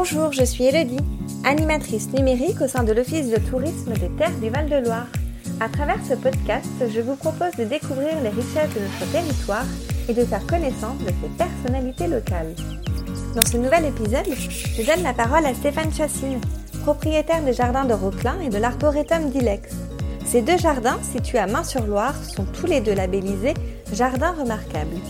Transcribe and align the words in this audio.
Bonjour, 0.00 0.30
je 0.30 0.44
suis 0.44 0.62
Elodie, 0.62 1.04
animatrice 1.44 2.12
numérique 2.12 2.60
au 2.60 2.68
sein 2.68 2.84
de 2.84 2.92
l'Office 2.92 3.30
de 3.30 3.38
tourisme 3.50 3.94
des 3.94 4.08
terres 4.10 4.38
du 4.40 4.48
Val-de-Loire. 4.48 5.08
À 5.58 5.68
travers 5.68 5.98
ce 6.08 6.14
podcast, 6.14 6.68
je 6.88 7.00
vous 7.00 7.16
propose 7.16 7.50
de 7.58 7.64
découvrir 7.64 8.14
les 8.22 8.28
richesses 8.28 8.72
de 8.76 8.80
notre 8.80 9.10
territoire 9.10 9.66
et 10.08 10.14
de 10.14 10.24
faire 10.24 10.46
connaissance 10.46 10.98
de 11.00 11.08
ses 11.08 11.28
personnalités 11.36 12.06
locales. 12.06 12.54
Dans 13.34 13.44
ce 13.44 13.56
nouvel 13.56 13.86
épisode, 13.86 14.32
je 14.76 14.86
donne 14.86 15.02
la 15.02 15.14
parole 15.14 15.44
à 15.44 15.52
Stéphane 15.52 15.92
Chassine, 15.92 16.40
propriétaire 16.84 17.42
des 17.42 17.52
jardins 17.52 17.84
de 17.84 17.94
Roquelin 17.94 18.38
et 18.40 18.50
de 18.50 18.58
l'arboretum 18.58 19.30
d'Ilex. 19.30 19.74
Ces 20.24 20.42
deux 20.42 20.58
jardins, 20.58 21.00
situés 21.02 21.38
à 21.38 21.48
Main-sur-Loire, 21.48 22.14
sont 22.22 22.44
tous 22.44 22.66
les 22.66 22.80
deux 22.80 22.94
labellisés 22.94 23.54
Jardins 23.92 24.36
remarquables. 24.38 25.00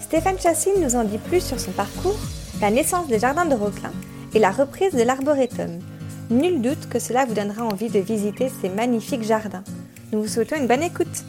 Stéphane 0.00 0.38
Chassine 0.38 0.80
nous 0.80 0.94
en 0.94 1.02
dit 1.02 1.18
plus 1.18 1.40
sur 1.40 1.58
son 1.58 1.72
parcours, 1.72 2.20
la 2.60 2.70
naissance 2.70 3.06
des 3.06 3.18
jardins 3.18 3.46
de 3.46 3.54
Roquelin 3.54 3.92
et 4.34 4.38
la 4.38 4.50
reprise 4.50 4.92
de 4.92 5.02
l'arboretum. 5.02 5.80
Nul 6.30 6.60
doute 6.60 6.88
que 6.88 6.98
cela 6.98 7.24
vous 7.24 7.34
donnera 7.34 7.64
envie 7.64 7.88
de 7.88 7.98
visiter 7.98 8.50
ces 8.60 8.68
magnifiques 8.68 9.22
jardins. 9.22 9.64
Nous 10.12 10.22
vous 10.22 10.28
souhaitons 10.28 10.56
une 10.56 10.66
bonne 10.66 10.82
écoute. 10.82 11.24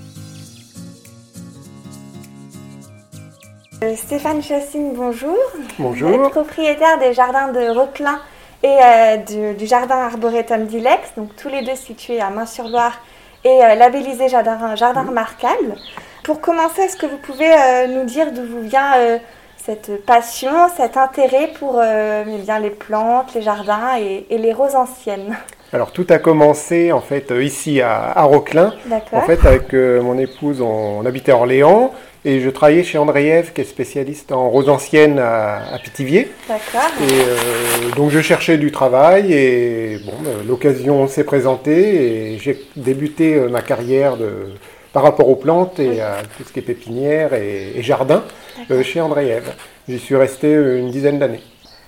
Euh, 3.83 3.95
Stéphane 3.95 4.43
Chassine, 4.43 4.93
bonjour. 4.93 5.37
Bonjour. 5.79 6.09
Vous 6.09 6.25
êtes 6.25 6.31
propriétaire 6.31 6.99
des 6.99 7.13
jardins 7.13 7.51
de 7.51 7.69
Roquelin 7.75 8.19
et 8.61 8.67
euh, 8.67 9.17
du, 9.17 9.57
du 9.57 9.65
jardin 9.65 9.95
arboretum 9.95 10.65
d'Ilex, 10.67 11.13
donc 11.17 11.35
tous 11.35 11.49
les 11.49 11.63
deux 11.63 11.75
situés 11.75 12.19
à 12.19 12.29
Main-sur-Loire 12.29 12.99
et 13.43 13.63
euh, 13.63 13.75
labellisés 13.75 14.29
jardin, 14.29 14.75
jardin 14.75 15.03
remarquable. 15.03 15.75
Pour 16.23 16.41
commencer, 16.41 16.83
est-ce 16.83 16.97
que 16.97 17.07
vous 17.07 17.17
pouvez 17.17 17.51
euh, 17.51 17.87
nous 17.87 18.03
dire 18.03 18.31
d'où 18.31 18.43
vous 18.43 18.61
vient 18.61 18.95
euh, 18.97 19.17
cette 19.65 20.05
passion, 20.05 20.51
cet 20.75 20.97
intérêt 20.97 21.51
pour 21.59 21.79
euh, 21.79 22.23
eh 22.27 22.37
bien, 22.39 22.59
les 22.59 22.69
plantes, 22.69 23.33
les 23.35 23.41
jardins 23.41 23.97
et, 23.99 24.25
et 24.29 24.37
les 24.37 24.53
roses 24.53 24.75
anciennes 24.75 25.37
Alors 25.73 25.91
tout 25.91 26.07
a 26.09 26.17
commencé 26.17 26.91
en 26.91 27.01
fait 27.01 27.31
euh, 27.31 27.43
ici 27.43 27.79
à, 27.81 28.11
à 28.11 28.23
Roquelin. 28.23 28.73
D'accord. 28.87 29.19
En 29.19 29.21
fait, 29.21 29.45
avec 29.45 29.73
euh, 29.73 30.01
mon 30.01 30.17
épouse, 30.17 30.61
on, 30.61 30.99
on 30.99 31.05
habitait 31.05 31.31
à 31.31 31.35
Orléans 31.37 31.93
et 32.25 32.39
je 32.39 32.49
travaillais 32.49 32.83
chez 32.83 32.97
Andreev, 32.97 33.51
qui 33.53 33.61
est 33.61 33.65
spécialiste 33.65 34.31
en 34.31 34.49
roses 34.49 34.69
anciennes 34.69 35.19
à, 35.19 35.73
à 35.73 35.79
Pithiviers. 35.79 36.31
D'accord. 36.47 36.89
Et 37.01 37.21
euh, 37.21 37.95
donc 37.95 38.09
je 38.11 38.21
cherchais 38.21 38.57
du 38.57 38.71
travail 38.71 39.31
et 39.33 39.99
bon, 40.05 40.13
l'occasion 40.47 41.07
s'est 41.07 41.23
présentée 41.23 42.33
et 42.33 42.37
j'ai 42.37 42.59
débuté 42.75 43.39
ma 43.49 43.61
carrière 43.61 44.17
de, 44.17 44.49
par 44.93 45.03
rapport 45.03 45.29
aux 45.29 45.35
plantes 45.35 45.79
et 45.79 46.01
à 46.01 46.17
tout 46.37 46.43
ce 46.45 46.51
qui 46.51 46.59
est 46.59 46.63
pépinière 46.63 47.33
et, 47.33 47.73
et 47.75 47.81
jardin 47.81 48.23
euh, 48.69 48.83
chez 48.83 49.01
Andreev. 49.01 49.43
J'y 49.87 49.99
suis 49.99 50.15
resté 50.15 50.53
euh, 50.53 50.79
une 50.79 50.91
dizaine 50.91 51.19
d'années. 51.19 51.41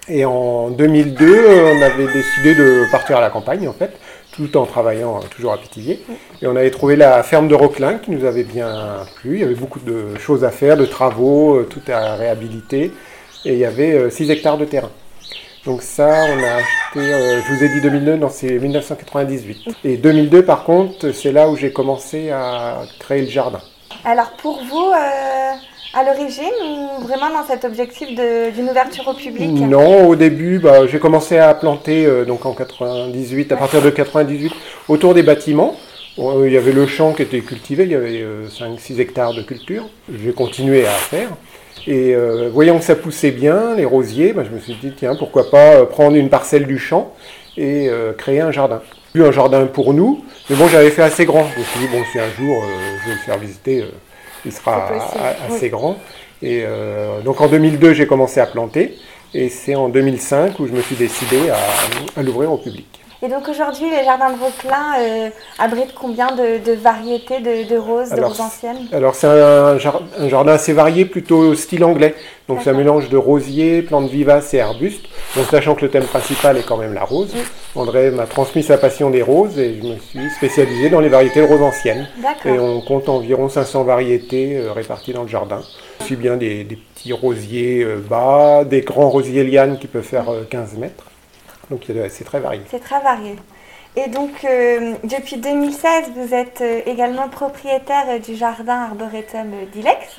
Et 0.10 0.26
en 0.26 0.70
2002, 0.70 1.26
euh, 1.26 1.74
on 1.74 1.82
avait 1.82 2.12
décidé 2.12 2.56
de 2.56 2.92
partir 2.92 3.18
à 3.18 3.22
la 3.22 3.30
campagne 3.30 3.70
en 3.70 3.74
fait, 3.74 3.92
tout 4.34 4.58
en 4.58 4.66
travaillant 4.66 5.18
euh, 5.18 5.28
toujours 5.34 5.54
à 5.54 5.58
Pithiviers. 5.58 6.04
Et 6.42 6.48
on 6.48 6.56
avait 6.58 6.72
trouvé 6.72 6.98
la 6.98 7.24
ferme 7.24 7.48
de 7.48 7.56
Roquelin 7.56 8.00
qui 8.00 8.12
nous 8.12 8.26
avait 8.26 8.44
bien 8.44 9.06
plu. 9.16 9.36
Il 9.36 9.40
y 9.40 9.44
avait 9.46 9.56
beaucoup 9.56 9.80
de 9.80 10.18
choses 10.20 10.44
à 10.44 10.52
faire, 10.52 10.76
de 10.76 10.86
travaux, 10.86 11.56
euh, 11.56 11.64
tout 11.70 11.82
à 11.90 12.16
réhabiliter. 12.16 12.92
Et 13.46 13.54
il 13.54 13.60
y 13.60 13.66
avait 13.66 14.10
6 14.10 14.30
hectares 14.30 14.58
de 14.58 14.66
terrain. 14.66 14.90
Donc 15.66 15.82
ça, 15.82 16.26
on 16.30 16.44
a 16.44 16.56
acheté, 16.56 17.14
euh, 17.14 17.42
je 17.42 17.54
vous 17.54 17.64
ai 17.64 17.70
dit 17.70 17.80
2002, 17.80 18.18
non 18.18 18.28
c'est 18.30 18.60
1998. 18.60 19.70
Et 19.86 19.96
2002 19.96 20.44
par 20.44 20.66
contre, 20.66 21.12
c'est 21.12 21.32
là 21.32 21.48
où 21.48 21.56
j'ai 21.56 21.72
commencé 21.72 22.32
à 22.32 22.82
créer 23.00 23.22
le 23.22 23.30
jardin. 23.30 23.62
Alors 24.04 24.32
pour 24.32 24.62
vous, 24.62 24.92
euh, 24.92 25.52
à 25.94 26.04
l'origine, 26.04 26.52
ou 26.66 27.04
vraiment 27.04 27.30
dans 27.30 27.48
cet 27.48 27.64
objectif 27.64 28.10
d'une 28.10 28.70
ouverture 28.70 29.08
au 29.08 29.14
public? 29.14 29.52
Non, 29.52 30.10
au 30.10 30.18
début, 30.18 30.60
bah, 30.60 30.86
j'ai 30.86 31.00
commencé 31.00 31.38
à 31.38 31.54
planter 31.54 32.06
euh, 32.06 32.26
donc 32.26 32.46
en 32.46 32.54
98, 32.54 33.54
à 33.54 33.56
partir 33.56 33.82
de 33.82 33.90
98, 33.90 34.52
autour 34.90 35.14
des 35.14 35.24
bâtiments. 35.24 35.78
Il 36.18 36.52
y 36.52 36.58
avait 36.58 36.74
le 36.74 36.86
champ 36.86 37.14
qui 37.14 37.24
était 37.24 37.40
cultivé, 37.40 37.86
il 37.86 37.92
y 37.92 37.96
avait 37.96 38.24
5-6 38.48 39.00
hectares 39.00 39.34
de 39.34 39.42
culture. 39.42 39.86
J'ai 40.14 40.32
continué 40.32 40.86
à 40.86 40.92
faire. 40.92 41.30
Et 41.86 42.16
euh, 42.16 42.50
voyant 42.52 42.78
que 42.78 42.84
ça 42.84 42.96
poussait 42.96 43.32
bien, 43.32 43.76
les 43.76 43.86
rosiers, 43.86 44.34
bah, 44.34 44.44
je 44.46 44.56
me 44.56 44.60
suis 44.60 44.76
dit, 44.76 44.94
tiens, 44.96 45.16
pourquoi 45.16 45.50
pas 45.50 45.76
euh, 45.76 45.86
prendre 45.86 46.16
une 46.16 46.30
parcelle 46.30 46.66
du 46.66 46.78
champ 46.78 47.14
et 47.58 47.90
euh, 47.90 48.14
créer 48.14 48.40
un 48.40 48.52
jardin. 48.52 48.82
Eu 49.16 49.24
un 49.24 49.32
jardin 49.32 49.66
pour 49.66 49.94
nous, 49.94 50.24
mais 50.50 50.56
bon, 50.56 50.68
j'avais 50.68 50.90
fait 50.90 51.02
assez 51.02 51.26
grand. 51.26 51.46
Je 51.54 51.60
me 51.60 51.66
suis 51.66 51.80
dit, 51.82 51.88
bon, 51.88 52.02
si 52.12 52.20
un 52.20 52.30
jour 52.38 52.64
euh, 52.64 52.68
je 53.02 53.10
vais 53.10 53.16
le 53.16 53.20
faire 53.20 53.38
visiter, 53.38 53.86
il 54.46 54.52
sera 54.52 54.90
oui. 54.92 55.00
assez 55.50 55.70
grand. 55.70 55.98
Et 56.42 56.66
donc 57.24 57.40
en 57.40 57.48
2002, 57.48 57.94
j'ai 57.94 58.06
commencé 58.06 58.42
à 58.42 58.46
planter. 58.46 58.98
Et 59.34 59.48
c'est 59.48 59.76
en 59.76 59.88
2005 59.88 60.60
où 60.60 60.68
je 60.68 60.74
me 60.74 60.82
suis 60.82 60.98
décidé 60.98 61.50
à, 61.50 62.20
à 62.20 62.24
l'ouvrir 62.24 62.52
au 62.52 62.58
public. 62.58 62.93
Et 63.26 63.30
donc 63.30 63.48
aujourd'hui, 63.48 63.90
les 63.90 64.04
jardins 64.04 64.32
de 64.32 64.38
Roquelin 64.38 64.96
euh, 65.00 65.30
abritent 65.58 65.94
combien 65.96 66.36
de, 66.36 66.62
de 66.62 66.74
variétés 66.74 67.40
de, 67.40 67.70
de 67.70 67.78
roses, 67.78 68.10
de 68.10 68.20
roses 68.22 68.42
anciennes? 68.42 68.86
Alors 68.92 69.16
c'est 69.16 69.28
un, 69.28 69.78
jar- 69.78 70.02
un 70.20 70.28
jardin 70.28 70.52
assez 70.52 70.74
varié, 70.74 71.06
plutôt 71.06 71.56
style 71.56 71.86
anglais. 71.86 72.16
Donc 72.50 72.60
c'est 72.62 72.72
un 72.72 72.74
mélange 72.74 73.08
de 73.08 73.16
rosiers, 73.16 73.82
plantes 73.82 74.10
vivaces 74.10 74.54
et 74.54 74.60
arbustes. 74.60 75.06
Donc 75.38 75.46
sachant 75.50 75.74
que 75.76 75.84
le 75.86 75.90
thème 75.90 76.04
principal 76.04 76.58
est 76.58 76.64
quand 76.68 76.76
même 76.76 76.94
la 76.94 77.06
rose. 77.06 77.34
André 77.76 78.12
m'a 78.12 78.26
transmis 78.26 78.62
sa 78.62 78.78
passion 78.78 79.10
des 79.10 79.22
roses 79.22 79.58
et 79.58 79.80
je 79.82 79.88
me 79.88 79.96
suis 80.00 80.30
spécialisé 80.36 80.90
dans 80.90 81.00
les 81.00 81.08
variétés 81.08 81.40
de 81.40 81.48
roses 81.48 81.62
anciennes. 81.62 82.10
Et 82.46 82.60
on 82.60 82.82
compte 82.82 83.08
environ 83.08 83.48
500 83.48 83.86
variétés 83.86 84.58
euh, 84.58 84.74
réparties 84.74 85.14
dans 85.14 85.24
le 85.24 85.30
jardin. 85.30 85.62
Aussi 86.02 86.18
bien 86.18 86.36
des, 86.36 86.66
des 86.66 86.76
petits 86.76 87.14
rosiers 87.14 87.84
euh, 87.86 88.04
bas, 88.06 88.66
des 88.66 88.82
grands 88.82 89.10
rosiers 89.10 89.46
lianes 89.46 89.80
qui 89.80 89.88
peuvent 89.88 90.04
faire 90.04 90.30
euh, 90.30 90.44
15 90.50 90.74
mètres. 90.78 91.06
Donc 91.74 92.10
c'est 92.10 92.24
très 92.24 92.40
varié. 92.40 92.62
C'est 92.70 92.80
très 92.84 93.00
varié. 93.00 93.36
Et 93.96 94.10
donc, 94.10 94.44
euh, 94.44 94.94
depuis 95.04 95.38
2016, 95.38 96.14
vous 96.16 96.34
êtes 96.34 96.62
euh, 96.62 96.82
également 96.88 97.30
propriétaire 97.30 98.06
euh, 98.10 98.18
du 98.18 98.36
jardin 98.36 98.86
arboretum 98.90 99.52
d'Ilex, 99.72 100.18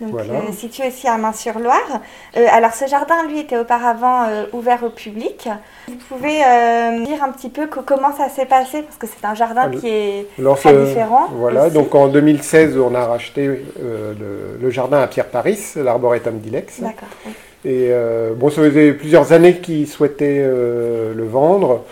donc 0.00 0.10
Voilà. 0.10 0.34
euh, 0.34 0.52
situé 0.52 0.86
aussi 0.86 1.08
à 1.08 1.18
Main-sur-Loire. 1.18 2.00
Euh, 2.36 2.46
alors, 2.52 2.72
ce 2.72 2.86
jardin, 2.86 3.24
lui, 3.26 3.40
était 3.40 3.58
auparavant 3.58 4.28
ouvert 4.52 4.84
au 4.84 4.90
public. 4.90 5.48
Vous 5.88 5.94
pouvez 6.08 6.42
euh, 6.44 7.04
dire 7.04 7.22
un 7.22 7.30
petit 7.30 7.48
peu 7.48 7.66
que- 7.66 7.80
comment 7.80 8.12
ça 8.16 8.28
s'est 8.28 8.46
passé, 8.46 8.82
parce 8.82 8.96
que 8.96 9.06
c'est 9.06 9.24
un 9.26 9.34
jardin 9.34 9.62
Alors, 9.62 9.80
qui 9.80 9.88
est 9.88 10.26
très 10.56 10.74
euh, 10.74 10.84
différent. 10.86 11.28
Voilà, 11.32 11.66
aussi. 11.66 11.74
donc 11.74 11.94
en 11.94 12.08
2016, 12.08 12.76
on 12.78 12.94
a 12.94 13.06
racheté 13.06 13.46
euh, 13.46 14.12
le, 14.18 14.58
le 14.60 14.70
jardin 14.70 15.00
à 15.00 15.06
Pierre 15.06 15.26
Paris, 15.26 15.58
l'arboretum 15.76 16.38
d'Ilex. 16.38 16.80
D'accord. 16.80 17.08
oui. 17.26 17.32
Et 17.64 17.88
euh, 17.90 18.32
bon, 18.34 18.48
ça 18.50 18.62
faisait 18.62 18.92
plusieurs 18.92 19.32
années 19.32 19.56
qu'ils 19.58 19.88
souhaitaient 19.88 20.38
le 20.44 21.24
vendre. 21.24 21.82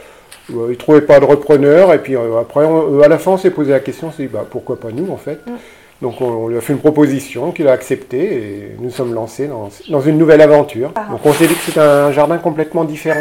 Ils 0.51 0.57
ne 0.57 0.75
trouvaient 0.75 1.01
pas 1.01 1.19
de 1.21 1.25
repreneur. 1.25 1.93
Et 1.95 1.99
puis 1.99 2.17
après, 2.41 2.65
on- 2.65 3.01
à 3.01 3.09
la 3.09 3.19
fin, 3.19 3.33
on 3.33 3.39
s'est 3.39 3.51
posé 3.51 3.73
la 3.73 3.81
question, 3.81 4.09
on 4.09 4.13
s'est 4.13 4.25
dit, 4.25 4.29
bah, 4.29 4.45
pourquoi 4.49 4.79
pas 4.79 4.89
nous 4.93 5.11
en 5.13 5.17
fait 5.17 5.39
Mm. 5.47 5.53
Donc 6.03 6.21
on, 6.21 6.49
lui 6.49 6.59
a 6.59 6.61
fait 6.61 6.73
une 6.75 6.81
proposition 6.81 7.51
qu'il 7.53 7.67
a 7.69 7.73
acceptée 7.73 8.19
et 8.35 8.77
nous 8.81 8.91
sommes 8.91 9.15
lancés 9.15 9.47
dans, 9.47 9.71
dans 9.89 10.01
une 10.01 10.19
nouvelle 10.19 10.41
aventure. 10.43 10.91
Ah. 10.97 11.07
Donc 11.11 11.21
on 11.25 11.33
s'est 11.33 11.47
dit 11.47 11.55
que 11.55 11.61
c'était 11.61 11.81
un 11.81 12.11
jardin 12.13 12.37
complètement 12.39 12.85
différent. 12.85 13.21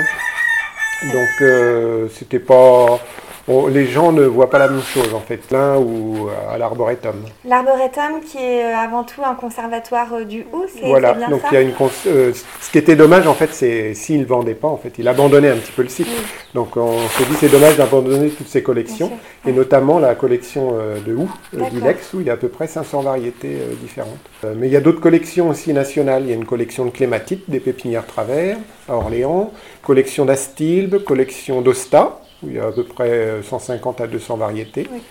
Donc 1.11 1.41
euh, 1.41 2.07
c'était 2.13 2.39
pas... 2.39 2.99
on- 3.47 3.67
les 3.67 3.85
gens 3.87 4.11
ne 4.11 4.23
voient 4.23 4.49
pas 4.49 4.59
la 4.59 4.67
même 4.69 4.81
chose 4.81 5.13
en 5.13 5.19
fait, 5.19 5.41
là 5.51 5.77
ou 5.79 6.27
à 6.51 6.57
l'arboretum. 6.57 7.15
L'arboretum, 7.45 8.21
qui 8.25 8.37
est 8.37 8.63
euh, 8.65 8.75
avant 8.77 9.03
tout 9.03 9.21
un 9.23 9.35
conservatoire 9.35 10.13
euh, 10.13 10.23
du 10.23 10.45
Haut, 10.53 10.65
c'est 10.73 10.87
Voilà, 10.87 11.13
bien 11.13 11.29
donc 11.29 11.41
ça 11.41 11.47
il 11.51 11.53
y 11.55 11.57
a 11.57 11.61
une 11.61 11.73
cons- 11.73 11.89
euh, 12.07 12.31
ce 12.61 12.71
qui 12.71 12.77
était 12.77 12.95
dommage 12.95 13.27
en 13.27 13.33
fait, 13.33 13.49
c'est 13.53 13.93
s'il 13.93 14.25
vendait 14.25 14.53
pas 14.53 14.67
en 14.67 14.77
fait, 14.77 14.93
il 14.97 15.07
abandonnait 15.07 15.49
un 15.49 15.57
petit 15.57 15.71
peu 15.71 15.83
le 15.83 15.89
site. 15.89 16.07
Oui. 16.09 16.25
Donc 16.53 16.77
on 16.77 16.97
s'est 17.09 17.25
dit 17.25 17.35
c'est 17.39 17.49
dommage 17.51 17.77
d'abandonner 17.77 18.29
toutes 18.29 18.47
ces 18.47 18.63
collections 18.63 19.11
et 19.47 19.51
notamment 19.51 19.99
la 19.99 20.15
collection 20.15 20.75
euh, 20.79 20.99
de 21.05 21.13
Hou, 21.15 21.29
euh, 21.57 21.69
d'Ilex 21.69 22.13
où 22.13 22.21
il 22.21 22.27
y 22.27 22.29
a 22.29 22.33
à 22.33 22.37
peu 22.37 22.47
près 22.49 22.67
500 22.67 23.01
variétés 23.01 23.57
euh, 23.59 23.73
différentes. 23.81 24.09
Euh, 24.45 24.53
mais 24.57 24.67
il 24.67 24.73
y 24.73 24.77
a 24.77 24.81
d'autres 24.81 25.01
collections 25.01 25.49
aussi 25.49 25.73
nationales. 25.73 26.23
Il 26.23 26.29
y 26.29 26.31
a 26.33 26.35
une 26.35 26.45
collection 26.45 26.85
de 26.85 26.91
clématites 26.91 27.49
des 27.49 27.59
pépinières 27.59 28.05
travers 28.05 28.57
à 28.87 28.95
Orléans, 28.95 29.51
collection 29.81 30.25
d'Astilbe, 30.25 31.03
collection 31.03 31.61
d'Osta 31.61 32.19
où 32.43 32.49
il 32.49 32.55
y 32.55 32.59
a 32.59 32.67
à 32.67 32.71
peu 32.71 32.83
près 32.83 33.09
euh, 33.09 33.43
150 33.43 34.01
à 34.01 34.07
200 34.07 34.37
variétés. 34.37 34.87
Oui. 34.91 35.01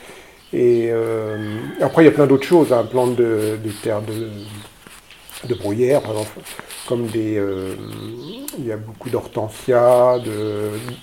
Et 0.52 0.88
euh, 0.90 1.56
après 1.80 2.02
il 2.02 2.06
y 2.06 2.08
a 2.08 2.12
plein 2.12 2.26
d'autres 2.26 2.46
choses, 2.46 2.72
hein, 2.72 2.86
plantes 2.88 3.16
de, 3.16 3.58
de 3.62 3.70
terre 3.82 4.02
de 4.02 4.28
de 5.44 5.54
bruyère, 5.54 6.00
par 6.02 6.12
exemple, 6.12 6.40
comme 6.86 7.06
des, 7.06 7.36
euh, 7.36 7.74
il 8.58 8.66
y 8.66 8.72
a 8.72 8.76
beaucoup 8.76 9.10
d'hortensias, 9.10 10.18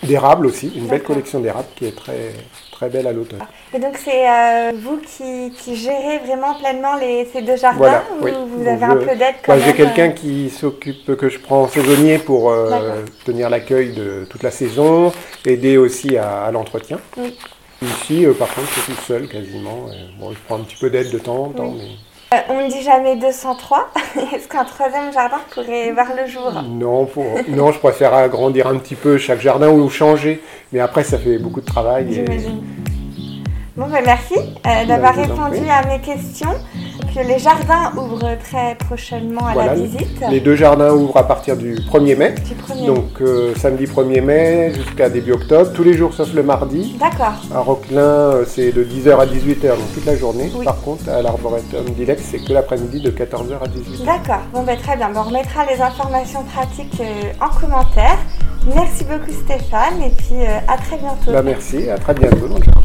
d'érables 0.03 0.45
aussi, 0.45 0.71
une 0.75 0.87
belle 0.87 1.03
collection 1.03 1.39
d'érables 1.39 1.67
qui 1.75 1.85
est 1.85 1.95
très, 1.95 2.31
très 2.71 2.89
belle 2.89 3.07
à 3.07 3.11
l'automne. 3.11 3.39
Et 3.73 3.79
donc 3.79 3.97
c'est 3.97 4.29
euh, 4.29 4.71
vous 4.75 4.97
qui, 4.97 5.51
qui 5.57 5.75
gérez 5.75 6.19
vraiment 6.25 6.55
pleinement 6.55 6.95
les, 6.95 7.25
ces 7.33 7.41
deux 7.41 7.57
jardins 7.57 7.77
Voilà, 7.77 8.03
ou 8.19 8.23
oui. 8.25 8.31
vous 8.49 8.57
Donc 8.63 8.67
avez 8.67 8.83
un 8.85 8.99
je- 9.01 9.05
peu 9.05 9.15
d'aide 9.15 9.35
quand 9.45 9.53
Bah, 9.53 9.59
J'ai 9.59 9.65
même 9.67 9.75
quelqu'un 9.75 10.07
euh, 10.09 10.13
qui 10.13 10.49
s'occupe, 10.49 11.15
que 11.15 11.29
je 11.29 11.39
prends 11.39 11.63
en 11.63 11.67
saisonnier 11.67 12.17
pour 12.19 12.49
euh, 12.51 13.01
tenir 13.25 13.49
l'accueil 13.49 13.93
de 13.93 14.25
toute 14.29 14.43
la 14.43 14.51
saison, 14.51 15.11
aider 15.45 15.77
aussi 15.77 16.17
à, 16.17 16.43
à 16.45 16.51
l'entretien. 16.51 16.99
Oui. 17.17 17.35
Ici, 17.81 18.25
par 18.37 18.53
contre, 18.53 18.67
c'est 18.75 18.91
tout 18.93 19.01
seul 19.07 19.27
quasiment. 19.29 19.85
Bon, 20.19 20.31
je 20.31 20.37
prends 20.47 20.55
un 20.57 20.63
petit 20.63 20.75
peu 20.75 20.89
d'aide 20.89 21.11
de 21.11 21.17
temps 21.19 21.45
en 21.45 21.49
temps, 21.49 21.69
Oui. 21.73 21.77
mais 21.79 21.87
Euh, 22.31 22.37
on 22.49 22.63
ne 22.63 22.69
dit 22.69 22.83
jamais 22.83 23.15
203. 23.15 23.89
Est-ce 24.33 24.47
qu'un 24.47 24.63
troisième 24.63 25.11
jardin 25.11 25.39
pourrait 25.51 25.91
voir 25.91 26.07
le 26.15 26.27
jour? 26.27 26.51
Non, 26.67 27.05
pour... 27.05 27.25
non, 27.47 27.71
je 27.71 27.79
préfère 27.79 28.13
agrandir 28.13 28.67
un 28.67 28.77
petit 28.77 28.95
peu 28.95 29.17
chaque 29.17 29.41
jardin 29.41 29.69
ou 29.69 29.89
changer. 29.89 30.41
Mais 30.71 30.79
après, 30.79 31.03
ça 31.03 31.17
fait 31.17 31.39
beaucoup 31.39 31.61
de 31.61 31.65
travail. 31.65 32.19
et-. 32.19 32.78
Bon, 33.79 33.87
ben 33.87 34.03
merci 34.05 34.33
euh, 34.35 34.85
d'avoir 34.85 35.15
répondu 35.15 35.65
à 35.69 35.87
mes 35.87 36.01
questions. 36.01 36.53
Que 37.15 37.25
les 37.25 37.39
jardins 37.39 37.93
ouvrent 37.95 38.37
très 38.43 38.75
prochainement 38.75 39.47
à 39.47 39.53
Voilà, 39.53 39.73
la 39.73 39.81
visite. 39.81 40.21
Les 40.29 40.41
deux 40.41 40.55
jardins 40.55 40.91
ouvrent 40.91 41.15
à 41.15 41.25
partir 41.25 41.55
du 41.55 41.75
1er 41.75 42.17
mai. 42.17 42.35
Du 42.45 42.55
premier. 42.55 42.85
Donc 42.87 43.21
euh, 43.21 43.55
samedi 43.55 43.85
1er 43.85 44.21
mai 44.21 44.73
jusqu'à 44.75 45.09
début 45.09 45.31
octobre, 45.31 45.71
tous 45.73 45.83
les 45.83 45.93
jours 45.93 46.13
sauf 46.13 46.33
le 46.33 46.43
mardi. 46.43 46.97
D'accord. 46.99 47.35
À 47.55 47.59
Roquelin, 47.61 48.01
euh, 48.01 48.45
c'est 48.45 48.73
de 48.73 48.83
10h 48.83 49.17
à 49.17 49.25
18h, 49.25 49.69
donc 49.69 49.93
toute 49.93 50.05
la 50.05 50.17
journée. 50.17 50.51
Oui. 50.53 50.65
Par 50.65 50.81
contre, 50.81 51.07
à 51.07 51.21
l'Arboretum 51.21 51.85
d'Ilex, 51.85 52.21
c'est 52.29 52.39
que 52.39 52.51
l'après-midi 52.51 52.99
de 52.99 53.11
14h 53.11 53.63
à 53.63 53.67
18h. 53.67 54.05
D'accord. 54.05 54.41
Bon, 54.53 54.63
ben 54.63 54.77
très 54.77 54.97
bien. 54.97 55.09
Ben, 55.09 55.21
on 55.21 55.29
remettra 55.29 55.65
les 55.65 55.81
informations 55.81 56.43
pratiques 56.43 56.99
euh, 56.99 57.31
en 57.39 57.57
commentaire. 57.57 58.17
Merci 58.75 59.05
beaucoup 59.05 59.31
Stéphane 59.31 60.03
et 60.03 60.09
puis 60.09 60.45
à 60.67 60.75
très 60.75 60.97
bientôt. 60.97 61.31
Bah, 61.31 61.41
merci, 61.41 61.89
à 61.89 61.97
très 61.97 62.13
bientôt 62.13 62.45
dans 62.45 62.57
le 62.57 62.63
jardin. 62.63 62.81